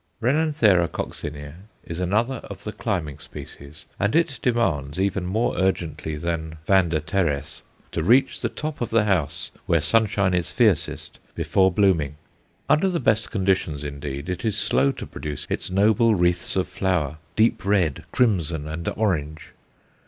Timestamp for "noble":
15.69-16.15